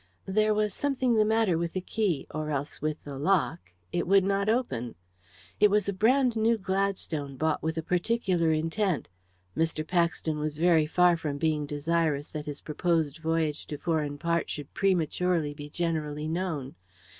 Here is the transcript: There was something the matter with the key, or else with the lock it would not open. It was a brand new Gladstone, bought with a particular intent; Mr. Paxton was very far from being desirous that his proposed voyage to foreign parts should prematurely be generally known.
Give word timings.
There 0.25 0.55
was 0.55 0.73
something 0.73 1.13
the 1.13 1.23
matter 1.23 1.59
with 1.59 1.73
the 1.73 1.79
key, 1.79 2.25
or 2.31 2.49
else 2.49 2.81
with 2.81 3.03
the 3.03 3.19
lock 3.19 3.71
it 3.91 4.07
would 4.07 4.23
not 4.23 4.49
open. 4.49 4.95
It 5.59 5.69
was 5.69 5.87
a 5.87 5.93
brand 5.93 6.35
new 6.35 6.57
Gladstone, 6.57 7.37
bought 7.37 7.61
with 7.61 7.77
a 7.77 7.83
particular 7.83 8.51
intent; 8.51 9.09
Mr. 9.55 9.85
Paxton 9.87 10.39
was 10.39 10.57
very 10.57 10.87
far 10.87 11.17
from 11.17 11.37
being 11.37 11.67
desirous 11.67 12.29
that 12.31 12.47
his 12.47 12.61
proposed 12.61 13.19
voyage 13.19 13.67
to 13.67 13.77
foreign 13.77 14.17
parts 14.17 14.51
should 14.53 14.73
prematurely 14.73 15.53
be 15.53 15.69
generally 15.69 16.27
known. 16.27 16.73